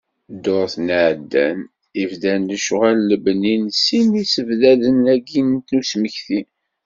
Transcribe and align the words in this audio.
Ddurt 0.35 0.75
iɛeddan, 0.97 1.59
i 2.01 2.03
bdan 2.11 2.41
lecɣal 2.51 2.97
n 2.99 3.05
lebni 3.09 3.55
n 3.63 3.65
sin 3.83 4.09
yisebddaden-agi 4.17 5.41
n 5.47 5.77
usmekti. 5.79 6.41